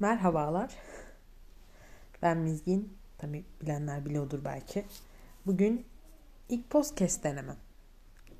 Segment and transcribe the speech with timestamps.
[0.00, 0.74] Merhabalar.
[2.22, 2.96] Ben Mizgin.
[3.18, 4.84] Tabi bilenler biliyordur belki.
[5.46, 5.86] Bugün
[6.48, 7.56] ilk podcast denemem.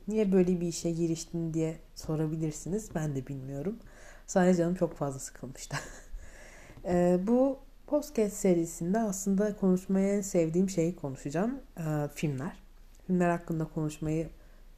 [0.09, 2.95] Niye böyle bir işe giriştin diye sorabilirsiniz.
[2.95, 3.79] Ben de bilmiyorum.
[4.27, 5.77] Sadece canım çok fazla sıkılmıştı.
[6.85, 11.61] ee, bu podcast serisinde aslında konuşmaya en sevdiğim şeyi konuşacağım.
[11.79, 12.63] Ee, filmler.
[13.07, 14.29] Filmler hakkında konuşmayı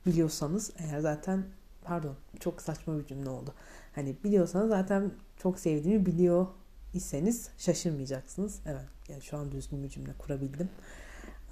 [0.07, 1.45] biliyorsanız eğer zaten
[1.83, 3.55] pardon çok saçma bir cümle oldu.
[3.95, 6.47] Hani biliyorsanız zaten çok sevdiğimi biliyor
[6.95, 8.61] iseniz şaşırmayacaksınız.
[8.67, 10.69] Evet yani şu an düzgün bir cümle kurabildim.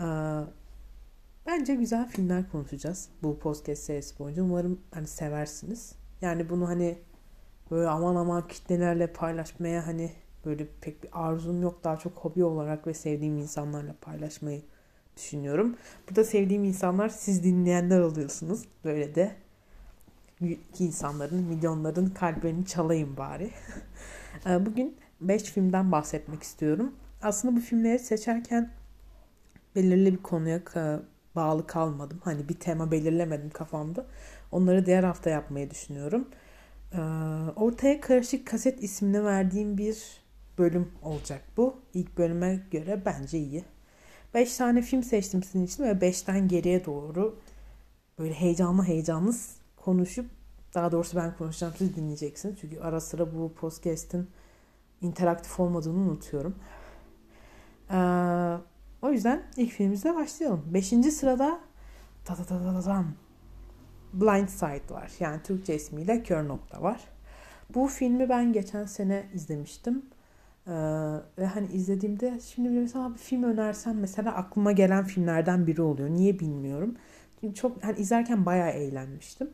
[0.00, 0.04] Ee,
[1.46, 4.42] bence güzel filmler konuşacağız bu podcast serisi boyunca.
[4.42, 5.92] Umarım hani seversiniz.
[6.20, 6.98] Yani bunu hani
[7.70, 10.12] böyle aman aman kitlelerle paylaşmaya hani
[10.44, 11.84] böyle pek bir arzum yok.
[11.84, 14.62] Daha çok hobi olarak ve sevdiğim insanlarla paylaşmayı
[15.16, 15.76] düşünüyorum.
[16.08, 18.64] Burada sevdiğim insanlar siz dinleyenler oluyorsunuz.
[18.84, 19.36] Böyle de
[20.78, 23.50] insanların, milyonların kalplerini çalayım bari.
[24.46, 26.94] Ee, bugün 5 filmden bahsetmek istiyorum.
[27.22, 28.70] Aslında bu filmleri seçerken
[29.76, 30.60] belirli bir konuya
[31.36, 32.20] bağlı kalmadım.
[32.24, 34.06] Hani bir tema belirlemedim kafamda.
[34.52, 36.28] Onları diğer hafta yapmayı düşünüyorum.
[36.92, 36.98] Ee,
[37.56, 39.98] ortaya Karışık Kaset ismini verdiğim bir
[40.58, 41.76] bölüm olacak bu.
[41.94, 43.64] İlk bölüme göre bence iyi.
[44.34, 47.38] 5 tane film seçtim sizin için ve 5'ten geriye doğru
[48.18, 49.34] böyle heyecanlı heyecanlı
[49.76, 50.26] konuşup
[50.74, 52.56] daha doğrusu ben konuşacağım siz dinleyeceksiniz.
[52.60, 54.28] Çünkü ara sıra bu podcast'in
[55.04, 56.54] interaktif olmadığını unutuyorum.
[57.90, 57.96] Ee,
[59.02, 60.64] o yüzden ilk filmimizle başlayalım.
[60.74, 61.60] Beşinci sırada
[62.24, 63.04] ta ta ta ta ta
[64.12, 65.12] Blind Side var.
[65.20, 67.00] Yani Türkçe ismiyle Kör Nokta var.
[67.74, 70.02] Bu filmi ben geçen sene izlemiştim.
[70.66, 70.72] Ee,
[71.38, 76.10] ve hani izlediğimde şimdi mesela bir film önersem mesela aklıma gelen filmlerden biri oluyor.
[76.10, 76.96] Niye bilmiyorum.
[77.40, 79.50] Çünkü çok hani izlerken bayağı eğlenmiştim.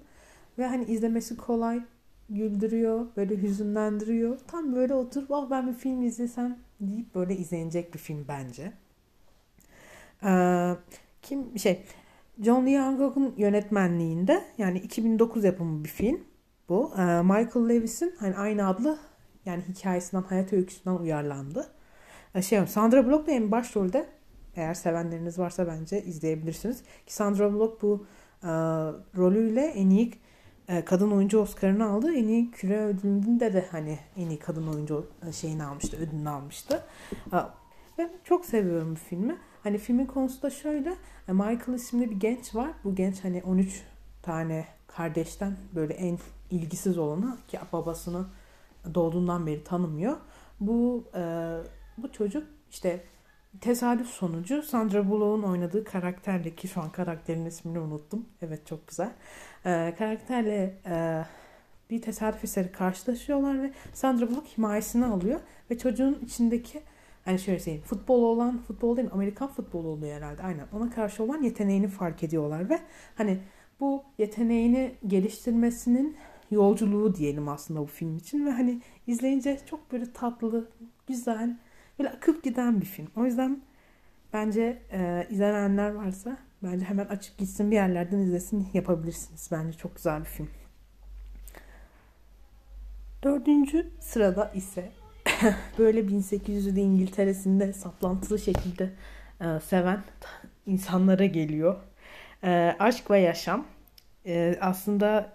[0.58, 1.82] Ve hani izlemesi kolay,
[2.30, 4.38] güldürüyor, böyle hüzünlendiriyor.
[4.46, 8.72] Tam böyle oturup ah ben bir film izlesem deyip böyle izlenecek bir film bence.
[10.24, 10.74] Ee,
[11.22, 11.84] kim şey
[12.42, 16.20] John Lee Hancock'un yönetmenliğinde yani 2009 yapımı bir film
[16.68, 16.92] bu.
[16.98, 18.98] Ee, Michael Lewis'in hani aynı adlı
[19.46, 21.70] yani hikayesinden, hayat öyküsünden uyarlandı.
[22.34, 24.06] Ee, şey Sandra Bullock da en başrolde
[24.56, 26.82] eğer sevenleriniz varsa bence izleyebilirsiniz.
[27.06, 28.06] Ki Sandra Bullock bu
[28.42, 28.48] e,
[29.16, 30.10] rolüyle en iyi
[30.84, 32.14] kadın oyuncu Oscar'ını aldı.
[32.14, 36.82] En iyi küre ödülünde de hani en iyi kadın oyuncu e, şeyini almıştı, ödülünü almıştı.
[37.98, 39.36] Ben çok seviyorum bu filmi.
[39.62, 40.94] Hani filmin konusu da şöyle.
[41.28, 42.70] E, Michael isimli bir genç var.
[42.84, 43.82] Bu genç hani 13
[44.22, 46.18] tane kardeşten böyle en
[46.50, 48.26] ilgisiz olanı ki babasını
[48.94, 50.16] doğduğundan beri tanımıyor.
[50.60, 51.04] Bu
[51.98, 53.04] bu çocuk işte
[53.60, 58.26] tesadüf sonucu Sandra Bullock'un oynadığı karakterle ki şu an karakterin ismini unuttum.
[58.42, 59.12] Evet çok güzel.
[59.66, 61.24] Ee, karakterle e,
[61.90, 65.40] bir tesadüf eseri karşılaşıyorlar ve Sandra Bullock himayesini alıyor
[65.70, 66.82] ve çocuğun içindeki
[67.24, 71.42] hani şöyle söyleyeyim futbol olan futbol değil Amerikan futbolu oluyor herhalde aynen ona karşı olan
[71.42, 72.78] yeteneğini fark ediyorlar ve
[73.16, 73.38] hani
[73.80, 76.16] bu yeteneğini geliştirmesinin
[76.50, 80.68] yolculuğu diyelim aslında bu film için ve hani izleyince çok böyle tatlı,
[81.06, 81.56] güzel,
[82.00, 83.08] Böyle akıp giden bir film.
[83.16, 83.62] O yüzden
[84.32, 89.48] bence e, izleyenler varsa bence hemen açıp gitsin bir yerlerden izlesin yapabilirsiniz.
[89.52, 90.50] Bence çok güzel bir film.
[93.22, 94.92] Dördüncü sırada ise
[95.78, 98.90] böyle 1800'lü İngiltere'sinde saplantılı şekilde
[99.40, 100.02] e, seven
[100.66, 101.76] insanlara geliyor.
[102.44, 103.66] E, Aşk ve Yaşam.
[104.26, 105.32] E, aslında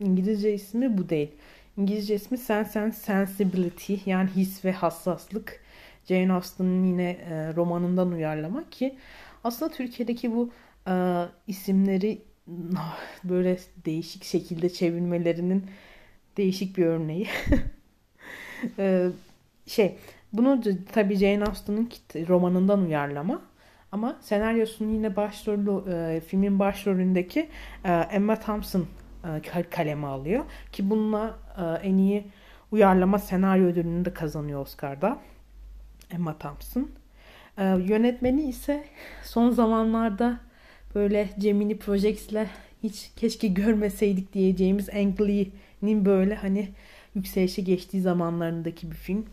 [0.00, 1.32] İngilizce ismi bu değil.
[1.76, 5.65] İngilizce ismi Sense and Sensibility yani his ve hassaslık.
[6.08, 8.96] Jane Austen'ın yine e, romanından uyarlama ki
[9.44, 10.50] aslında Türkiye'deki bu
[10.88, 12.22] e, isimleri
[13.24, 15.64] böyle değişik şekilde çevirmelerinin
[16.36, 17.26] değişik bir örneği.
[18.78, 19.08] e,
[19.66, 19.98] şey
[20.32, 20.60] bunu
[20.92, 21.90] tabii Jane Austen'ın
[22.28, 23.42] romanından uyarlama
[23.92, 27.48] ama senaryosunun yine başrolü e, filmin başrolündeki
[27.84, 28.86] e, Emma Thompson
[29.24, 32.24] e, kaleme alıyor ki bununla e, en iyi
[32.72, 35.18] uyarlama senaryo ödülünü de kazanıyor Oscar'da.
[36.10, 36.90] Emma Thompson.
[37.58, 38.84] Ee, yönetmeni ise
[39.24, 40.40] son zamanlarda
[40.94, 42.46] böyle Gemini Projects'le
[42.82, 46.68] hiç keşke görmeseydik diyeceğimiz Ang Lee'nin böyle hani
[47.14, 49.26] yükselişe geçtiği zamanlarındaki bir film.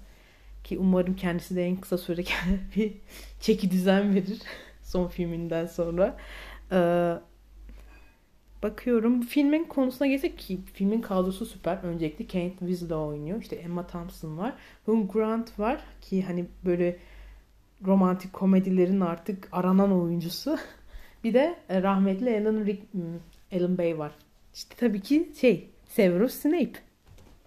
[0.63, 2.29] Ki umarım kendisi de en kısa sürede
[2.75, 2.93] bir
[3.41, 4.41] çeki düzen verir
[4.83, 6.17] son filminden sonra.
[6.71, 7.13] Ee,
[8.63, 9.21] bakıyorum.
[9.21, 11.77] Filmin konusuna gelsek ki filmin kadrosu süper.
[11.83, 13.41] Öncelikle Kate Winslet oynuyor.
[13.41, 14.53] İşte Emma Thompson var.
[14.85, 16.97] Hugh Grant var ki hani böyle
[17.85, 20.57] romantik komedilerin artık aranan oyuncusu.
[21.23, 24.11] Bir de e, rahmetli Alan, Rick, hmm, Alan Bay var.
[24.53, 26.73] İşte tabii ki şey Severus Snape.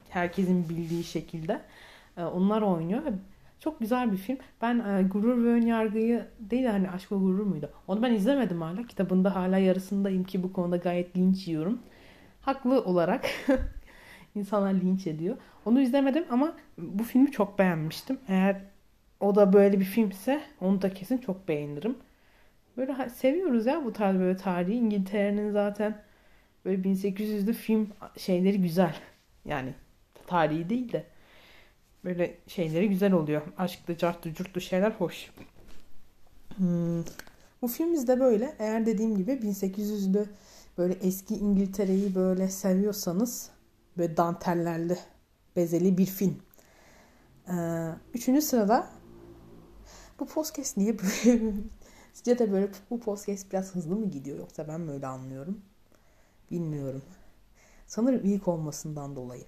[0.08, 1.60] Herkesin bildiği şekilde.
[2.16, 3.02] E, onlar oynuyor.
[3.60, 4.38] Çok güzel bir film.
[4.62, 7.70] Ben e, Gurur ve Önyargı'yı değil hani Aşk ve Gurur muydu?
[7.88, 8.86] Onu ben izlemedim hala.
[8.86, 11.78] Kitabında hala yarısındayım ki bu konuda gayet linç yiyorum.
[12.40, 13.26] Haklı olarak
[14.34, 15.36] insanlar linç ediyor.
[15.64, 18.18] Onu izlemedim ama bu filmi çok beğenmiştim.
[18.28, 18.60] Eğer
[19.20, 21.96] o da böyle bir filmse onu da kesin çok beğenirim.
[22.76, 24.74] Böyle seviyoruz ya bu tarz böyle tarihi.
[24.74, 26.02] İngiltere'nin zaten
[26.64, 28.94] böyle 1800'lü film şeyleri güzel.
[29.44, 29.74] Yani
[30.26, 31.04] tarihi değil de
[32.06, 33.42] böyle şeyleri güzel oluyor.
[33.58, 35.30] Aşklı, cartlı, curtlu şeyler hoş.
[36.56, 37.04] Hmm.
[37.62, 38.54] Bu filmimiz de böyle.
[38.58, 40.26] Eğer dediğim gibi 1800'lü
[40.78, 43.50] böyle eski İngiltere'yi böyle seviyorsanız
[43.98, 44.98] böyle dantellerle
[45.56, 46.36] bezeli bir film.
[47.48, 47.54] Ee,
[48.14, 48.90] üçüncü sırada
[50.20, 51.42] bu podcast niye böyle
[52.12, 55.60] Sizce de böyle bu podcast biraz hızlı mı gidiyor yoksa ben mi öyle anlıyorum?
[56.50, 57.02] Bilmiyorum.
[57.86, 59.44] Sanırım ilk olmasından dolayı.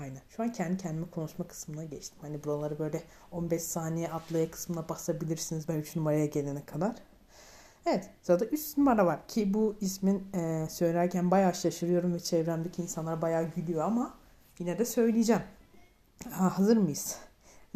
[0.00, 0.22] Aynen.
[0.28, 2.18] Şu an kendi kendime konuşma kısmına geçtim.
[2.20, 6.94] Hani buraları böyle 15 saniye atlaya kısmına basabilirsiniz ben 3 numaraya gelene kadar.
[7.86, 13.22] Evet sırada 3 numara var ki bu ismin e, söylerken bayağı şaşırıyorum ve çevremdeki insanlar
[13.22, 14.14] bayağı gülüyor ama
[14.58, 15.42] yine de söyleyeceğim.
[16.30, 17.16] Ha, hazır mıyız?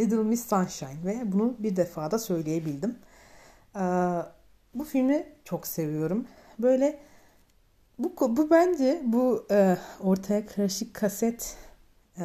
[0.01, 2.99] Little Miss Sunshine ve bunu bir defa da söyleyebildim.
[3.77, 3.81] Ee,
[4.75, 6.27] bu filmi çok seviyorum.
[6.59, 6.99] Böyle
[7.99, 11.57] bu, bu bence bu e, ortaya karışık kaset
[12.19, 12.25] e,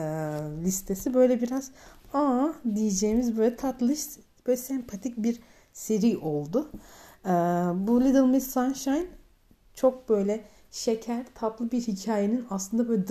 [0.64, 1.72] listesi böyle biraz
[2.14, 3.94] aa diyeceğimiz böyle tatlı
[4.48, 5.40] böyle sempatik bir
[5.74, 6.72] seri oldu.
[7.26, 7.30] E,
[7.88, 9.06] bu Little Miss Sunshine
[9.74, 13.04] çok böyle şeker tatlı bir hikayenin aslında böyle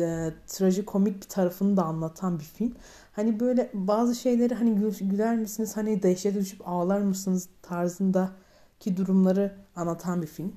[0.00, 2.74] e, trajikomik bir tarafını da anlatan bir film.
[3.12, 10.22] Hani böyle bazı şeyleri hani güler misiniz hani dehşete düşüp ağlar mısınız tarzındaki durumları anlatan
[10.22, 10.52] bir film.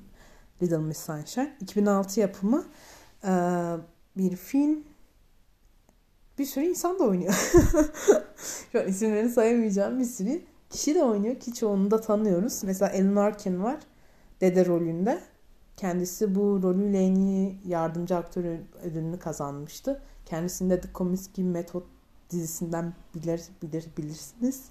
[0.62, 1.56] Little Miss Sunshine.
[1.60, 2.64] 2006 yapımı
[4.16, 4.84] bir film.
[6.38, 7.34] Bir sürü insan da oynuyor.
[8.72, 12.64] Şu an isimlerini sayamayacağım bir sürü kişi de oynuyor ki çoğunu da tanıyoruz.
[12.64, 13.80] Mesela Ellen Arkin var.
[14.40, 15.20] Dede rolünde.
[15.76, 18.44] Kendisi bu rolüyle en iyi yardımcı aktör
[18.82, 20.02] ödülünü kazanmıştı.
[20.26, 21.82] Kendisinde The Comiskey Method
[22.30, 24.64] dizisinden bilir, bilir bilirsiniz.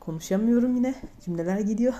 [0.00, 0.94] Konuşamıyorum yine.
[1.24, 1.94] Cümleler gidiyor.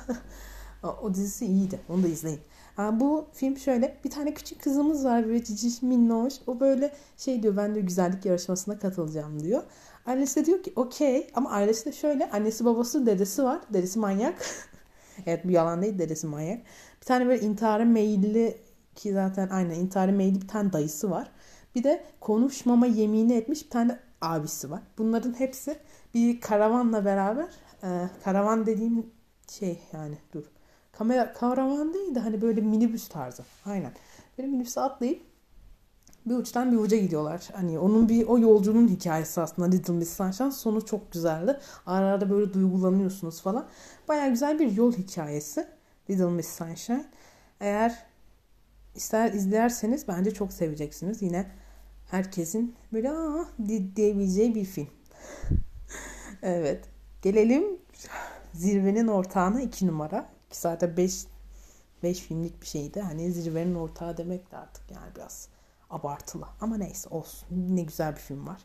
[1.03, 1.81] o dizisi iyiydi.
[1.89, 2.41] Onu da izleyin.
[2.79, 3.97] Ha, bu film şöyle.
[4.05, 6.35] Bir tane küçük kızımız var böyle ciciş minnoş.
[6.47, 9.63] O böyle şey diyor ben de güzellik yarışmasına katılacağım diyor.
[10.07, 12.31] Annesi de diyor ki okey ama ailesi de şöyle.
[12.31, 13.61] Annesi babası dedesi var.
[13.73, 14.47] Dedesi manyak.
[15.27, 16.59] evet bu yalan değil dedesi manyak.
[17.01, 18.57] Bir tane böyle intihara meyilli
[18.95, 21.31] ki zaten aynen intihara meyilli bir tane dayısı var.
[21.75, 24.83] Bir de konuşmama yemini etmiş bir tane abisi var.
[24.99, 25.79] Bunların hepsi
[26.15, 27.49] bir karavanla beraber
[27.83, 27.89] e,
[28.25, 29.07] karavan dediğim
[29.49, 30.58] şey yani dur.
[30.99, 33.43] Kamera karavan değil de hani böyle minibüs tarzı.
[33.65, 33.93] Aynen.
[34.39, 35.23] Böyle minibüse atlayıp
[36.27, 37.49] bir uçtan bir uca gidiyorlar.
[37.53, 40.51] Hani onun bir o yolcunun hikayesi aslında Little Miss Sunshine.
[40.51, 41.59] Sonu çok güzeldi.
[41.87, 43.67] Ara ara böyle duygulanıyorsunuz falan.
[44.09, 45.67] Baya güzel bir yol hikayesi.
[46.11, 47.05] Little Miss Sunshine.
[47.61, 48.07] Eğer
[48.95, 51.23] ister izlerseniz bence çok seveceksiniz.
[51.23, 51.47] Yine
[52.11, 53.45] herkesin böyle aa
[53.97, 54.89] diyebileceği bir film.
[56.43, 56.85] evet.
[57.23, 57.65] Gelelim
[58.53, 60.38] zirvenin ortağına iki numara.
[60.51, 61.25] Ki zaten beş,
[62.03, 63.01] beş filmlik bir şeydi.
[63.01, 65.49] Hani zirvenin ortağı demek de artık yani biraz
[65.91, 66.47] abartılı.
[66.61, 67.49] Ama neyse olsun.
[67.51, 68.61] Ne güzel bir film var.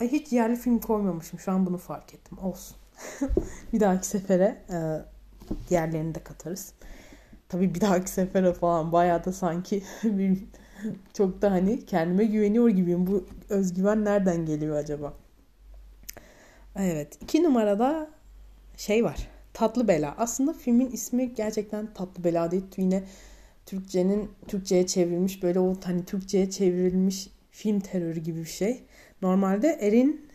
[0.00, 1.38] Ay hiç yerli film koymamışım.
[1.38, 2.38] Şu an bunu fark ettim.
[2.38, 2.76] Olsun.
[3.72, 4.76] bir dahaki sefere e,
[5.68, 6.72] diğerlerini de katarız.
[7.48, 9.82] Tabii bir dahaki sefere falan bayağı da sanki
[11.14, 13.06] çok da hani kendime güveniyor gibiyim.
[13.06, 15.14] Bu özgüven nereden geliyor acaba?
[16.76, 17.18] Evet.
[17.22, 18.10] iki numarada
[18.76, 19.35] şey var.
[19.56, 20.14] Tatlı Bela.
[20.18, 22.64] Aslında filmin ismi gerçekten Tatlı Bela değil.
[22.76, 23.04] Yine
[23.66, 28.82] Türkçenin Türkçe'ye çevrilmiş böyle o hani Türkçe'ye çevrilmiş film terörü gibi bir şey.
[29.22, 30.28] Normalde Erin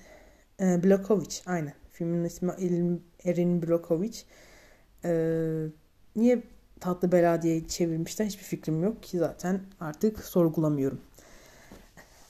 [0.60, 1.42] e, Blokovic.
[1.46, 1.74] Aynen.
[1.92, 2.52] Filmin ismi
[3.26, 4.18] Erin Blokovic.
[5.06, 5.12] E,
[6.16, 6.44] niye
[6.80, 11.02] Tatlı Bela diye çevirmişler hiçbir fikrim yok ki zaten artık sorgulamıyorum.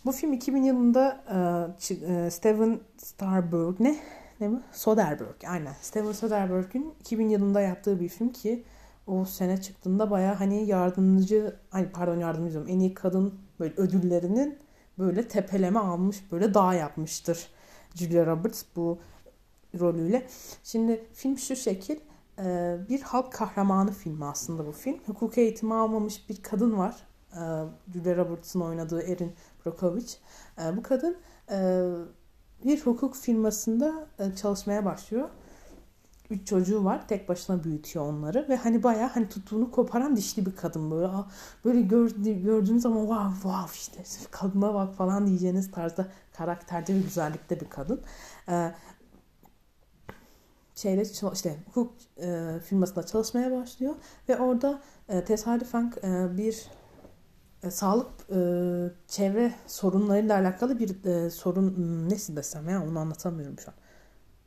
[0.06, 1.24] Bu film 2000 yılında
[1.90, 4.21] e, e, Steven Starberg ne?
[4.50, 4.62] Mi?
[4.72, 5.50] Soderbergh.
[5.50, 5.74] Aynen.
[5.82, 8.64] Steven Soderbergh'ün 2000 yılında yaptığı bir film ki
[9.08, 14.60] o sene çıktığında baya hani yardımcı ay pardon yardımcı diyorum en iyi kadın böyle ödüllerinin
[15.00, 17.48] böyle tepeleme almış böyle dağ yapmıştır
[17.96, 19.00] Julia Roberts bu
[19.80, 20.28] rolüyle.
[20.64, 22.00] Şimdi film şu şekil
[22.40, 25.00] ee, bir halk kahramanı filmi aslında bu film.
[25.06, 26.96] Hukuk eğitimi almamış bir kadın var.
[27.34, 27.40] Ee,
[27.94, 29.34] Julia Roberts'ın oynadığı Erin
[29.66, 30.14] Brockovich.
[30.60, 31.18] Ee, bu kadın
[31.52, 31.88] e,
[32.66, 35.30] bir hukuk firmasında e, çalışmaya başlıyor.
[36.30, 37.08] üç çocuğu var.
[37.08, 41.08] Tek başına büyütüyor onları ve hani bayağı hani tuttuğunu koparan dişli bir kadın böyle.
[41.66, 47.60] Böyle gördü, gördüğünüz zaman wow wow işte kadına bak falan diyeceğiniz tarzda karakterde ve güzellikte
[47.60, 48.02] bir kadın.
[48.50, 48.72] Ee,
[50.76, 51.02] şeyle
[51.34, 53.96] işte hukuk e, firmasında çalışmaya başlıyor
[54.30, 56.68] ve orada e, tesadüfen e, bir
[57.64, 58.40] e, sağlık e,
[59.08, 63.76] çevre sorunlarıyla alakalı bir e, sorun hmm, nasıl desem ya onu anlatamıyorum şu an.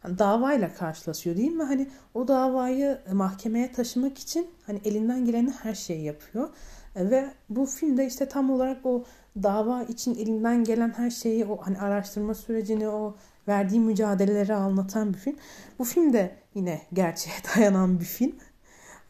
[0.04, 1.62] Yani davayla karşılaşıyor değil mi?
[1.62, 6.48] Hani o davayı mahkemeye taşımak için hani elinden geleni her şeyi yapıyor.
[6.96, 9.04] E, ve bu filmde işte tam olarak o
[9.42, 13.16] dava için elinden gelen her şeyi o hani araştırma sürecini o
[13.48, 15.36] verdiği mücadeleleri anlatan bir film.
[15.78, 18.36] Bu film de yine gerçeğe dayanan bir film.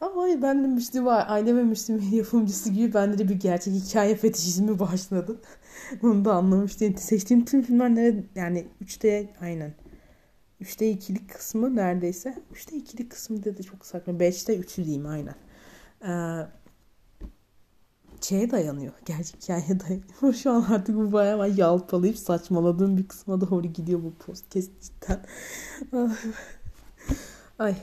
[0.01, 4.79] Ama ben de Müslüm Aile ve Müslüm yapımcısı gibi bende de bir gerçek hikaye fetişizmi
[4.79, 5.41] başladı.
[6.01, 6.97] Bunu da anlamıştım.
[6.97, 9.73] Seçtiğim tüm filmler nere, yani 3'te aynen.
[10.61, 12.37] 3'te 2'lik kısmı neredeyse.
[12.53, 14.13] 3'te 2'lik kısmı da çok saçma.
[14.13, 15.35] 5'te 3'ü diyeyim aynen.
[16.05, 16.47] Ee,
[18.21, 18.93] şeye dayanıyor.
[19.05, 20.33] Gerçek hikayeye dayanıyor.
[20.33, 25.25] Şu an artık bu bayağı yalpalayıp saçmaladığım bir kısma doğru gidiyor bu podcast cidden.
[27.59, 27.75] Ay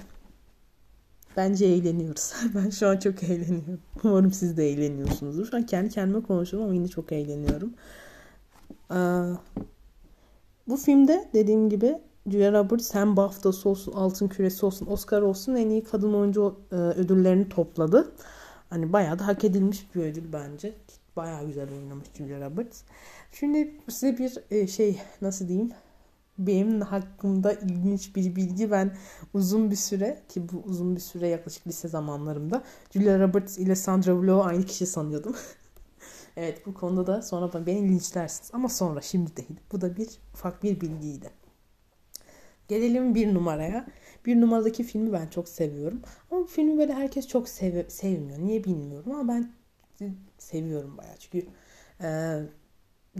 [1.36, 2.32] Bence eğleniyoruz.
[2.54, 3.80] ben şu an çok eğleniyorum.
[4.04, 5.46] Umarım siz de eğleniyorsunuzdur.
[5.46, 7.74] Şu an kendi kendime konuşuyorum ama yine çok eğleniyorum.
[10.68, 15.70] bu filmde dediğim gibi Julia Roberts hem BAFTA'sı olsun, Altın Küresi olsun, Oscar olsun en
[15.70, 18.12] iyi kadın oyuncu e, ödüllerini topladı.
[18.70, 20.74] Hani bayağı da hak edilmiş bir ödül bence.
[21.16, 22.82] Bayağı güzel oynamış Julia Roberts.
[23.32, 25.70] Şimdi size bir e, şey nasıl diyeyim
[26.46, 28.70] benim hakkımda ilginç bir bilgi.
[28.70, 28.96] Ben
[29.34, 34.16] uzun bir süre ki bu uzun bir süre yaklaşık lise zamanlarımda Julia Roberts ile Sandra
[34.16, 35.36] Bullock'u aynı kişi sanıyordum.
[36.36, 39.60] evet bu konuda da sonra beni linçlersiniz ama sonra şimdi değil.
[39.72, 41.30] Bu da bir ufak bir bilgiydi.
[42.68, 43.86] Gelelim bir numaraya.
[44.26, 46.02] Bir numaradaki filmi ben çok seviyorum.
[46.30, 48.38] Ama bu filmi böyle herkes çok sev sevmiyor.
[48.38, 49.52] Niye bilmiyorum ama ben
[50.38, 51.16] seviyorum bayağı.
[51.18, 51.46] Çünkü
[52.00, 52.08] e,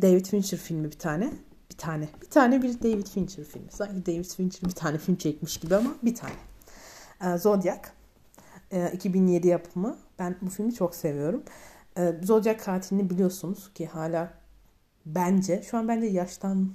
[0.02, 1.33] David Fincher filmi bir tane
[1.73, 2.09] bir tane.
[2.23, 3.71] Bir tane bir David Fincher filmi.
[3.71, 6.35] Sanki David Fincher bir tane film çekmiş gibi ama bir tane.
[7.25, 7.81] Ee, Zodiac.
[8.73, 9.99] Ee, 2007 yapımı.
[10.19, 11.43] Ben bu filmi çok seviyorum.
[11.99, 14.35] Ee, Zodiac katilini biliyorsunuz ki hala
[15.07, 16.73] bence şu an bence yaştan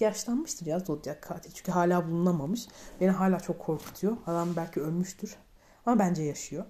[0.00, 1.52] yaşlanmıştır ya Zodiac katil.
[1.54, 2.68] Çünkü hala bulunamamış.
[3.00, 4.16] Beni hala çok korkutuyor.
[4.26, 5.36] Adam belki ölmüştür.
[5.86, 6.64] Ama bence yaşıyor.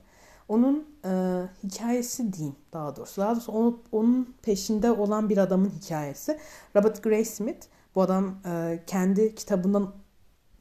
[0.49, 3.21] Onun e, hikayesi diyeyim daha doğrusu.
[3.21, 6.39] Daha doğrusu onun, onun peşinde olan bir adamın hikayesi.
[6.77, 7.67] Robert Graysmith.
[7.95, 9.93] Bu adam e, kendi kitabından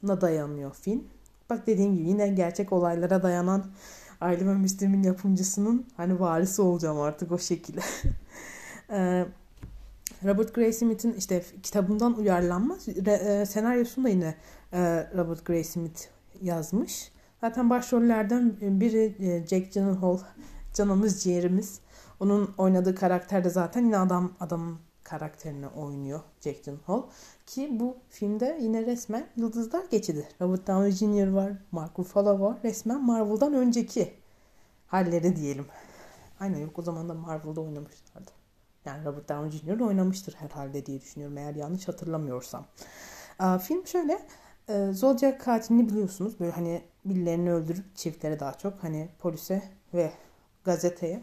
[0.02, 1.04] dayanıyor film.
[1.50, 3.64] Bak dediğim gibi yine gerçek olaylara dayanan
[4.20, 7.80] Aile ve Müslim'in yapımcısının hani varisi olacağım artık o şekilde.
[8.90, 9.26] e,
[10.24, 14.34] Robert Graysmith'in işte kitabından uyarlanma e, senaryosunu da yine
[14.72, 16.02] e, Robert Graysmith
[16.42, 17.12] yazmış.
[17.40, 20.18] Zaten başrollerden biri e, Jack Gyllenhaal,
[20.74, 21.80] canımız ciğerimiz.
[22.20, 27.02] Onun oynadığı karakter de zaten yine adam adam karakterini oynuyor Jack Gyllenhaal.
[27.46, 30.28] Ki bu filmde yine resmen yıldızlar geçidi.
[30.40, 31.28] Robert Downey Jr.
[31.28, 32.58] var, Mark Ruffalo var.
[32.64, 34.14] Resmen Marvel'dan önceki
[34.86, 35.66] halleri diyelim.
[36.40, 38.30] Aynen yok o zaman da Marvel'da oynamışlardı.
[38.84, 39.80] Yani Robert Downey Jr.
[39.80, 42.66] oynamıştır herhalde diye düşünüyorum eğer yanlış hatırlamıyorsam.
[43.62, 44.26] Film şöyle
[44.68, 46.40] e, Zodiac katilini biliyorsunuz.
[46.40, 49.62] Böyle hani birilerini öldürüp çiftlere daha çok hani polise
[49.94, 50.12] ve
[50.64, 51.22] gazeteye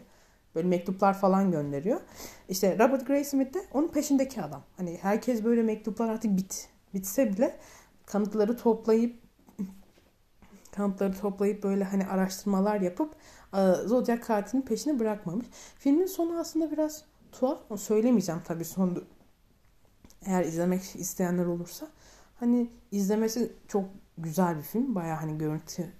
[0.54, 2.00] böyle mektuplar falan gönderiyor.
[2.48, 4.62] İşte Robert Graysmith de onun peşindeki adam.
[4.76, 7.56] Hani herkes böyle mektuplar artık bit bitse bile
[8.06, 9.16] kanıtları toplayıp
[10.76, 13.14] kanıtları toplayıp böyle hani araştırmalar yapıp
[13.54, 15.46] e, Zodiac katilinin peşini bırakmamış.
[15.78, 17.58] Filmin sonu aslında biraz tuhaf.
[17.80, 19.04] Söylemeyeceğim tabii son
[20.26, 21.88] eğer izlemek isteyenler olursa.
[22.36, 23.84] Hani izlemesi çok
[24.18, 24.94] güzel bir film.
[24.94, 25.92] Baya hani görüntü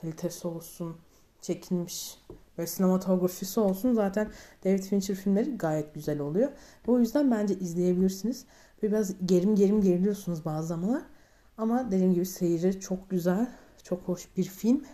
[0.00, 0.96] kalitesi olsun,
[1.40, 2.18] çekilmiş
[2.58, 4.30] ve sinematografisi olsun zaten
[4.64, 6.48] David Fincher filmleri gayet güzel oluyor.
[6.88, 8.44] Ve o yüzden bence izleyebilirsiniz.
[8.82, 11.02] Ve biraz gerim gerim geriliyorsunuz bazı zamanlar.
[11.58, 13.48] Ama dediğim gibi seyri çok güzel,
[13.82, 14.84] çok hoş bir film.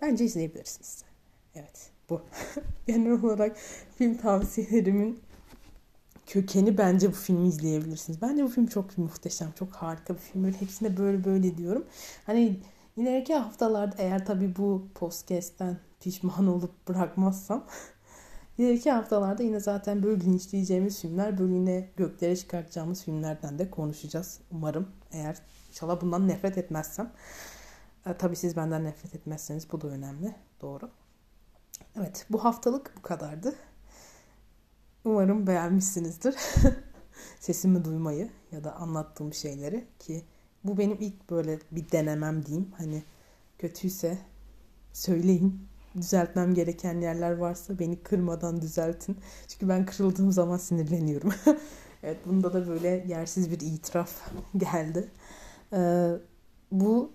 [0.00, 1.04] Bence izleyebilirsiniz.
[1.54, 2.22] Evet bu.
[2.86, 3.56] Genel olarak
[3.98, 5.20] film tavsiyelerimin
[6.26, 8.22] kökeni bence bu filmi izleyebilirsiniz.
[8.22, 10.44] Bence bu film çok muhteşem, çok harika bir film.
[10.44, 11.84] Böyle hepsine böyle böyle diyorum.
[12.26, 12.60] Hani
[12.96, 17.64] ileriki haftalarda eğer tabii bu podcast'ten pişman olup bırakmazsam
[18.58, 24.40] ileriki haftalarda yine zaten böyle linçleyeceğimiz filmler, böyle yine göklere çıkartacağımız filmlerden de konuşacağız.
[24.50, 25.36] Umarım eğer
[25.68, 27.12] inşallah bundan nefret etmezsem.
[28.06, 30.34] E, tabii siz benden nefret etmezseniz bu da önemli.
[30.60, 30.90] Doğru.
[31.96, 33.54] Evet bu haftalık bu kadardı.
[35.04, 36.36] Umarım beğenmişsinizdir.
[37.40, 40.22] Sesimi duymayı ya da anlattığım şeyleri ki
[40.64, 42.68] Bu benim ilk böyle bir denemem diyeyim.
[42.78, 43.02] Hani
[43.58, 44.18] kötüyse
[44.92, 45.68] söyleyin.
[45.96, 49.16] Düzeltmem gereken yerler varsa beni kırmadan düzeltin.
[49.48, 51.32] Çünkü ben kırıldığım zaman sinirleniyorum.
[52.02, 54.10] evet bunda da böyle yersiz bir itiraf
[54.56, 55.10] geldi.
[55.72, 56.12] Ee,
[56.72, 57.12] bu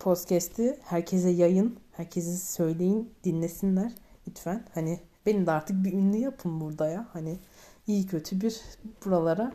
[0.00, 1.76] podcast'i herkese yayın.
[1.92, 3.92] Herkese söyleyin, dinlesinler
[4.28, 4.64] lütfen.
[4.74, 7.08] Hani beni de artık bir ünlü yapın burada ya.
[7.12, 7.38] Hani
[7.86, 8.60] iyi kötü bir
[9.04, 9.52] buralara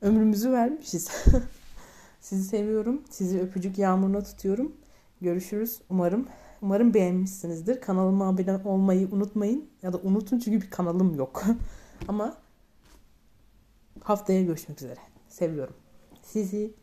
[0.00, 1.10] ömrümüzü vermişiz.
[2.20, 3.02] Sizi seviyorum.
[3.10, 4.76] Sizi öpücük yağmuruna tutuyorum.
[5.20, 5.80] Görüşürüz.
[5.90, 6.28] Umarım
[6.62, 7.80] umarım beğenmişsinizdir.
[7.80, 9.68] Kanalıma abone olmayı unutmayın.
[9.82, 11.44] Ya da unutun çünkü bir kanalım yok.
[12.08, 12.36] Ama
[14.02, 15.00] haftaya görüşmek üzere.
[15.28, 15.74] Seviyorum.
[16.22, 16.74] Sizi